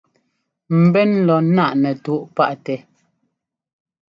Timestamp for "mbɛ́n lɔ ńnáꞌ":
0.83-1.71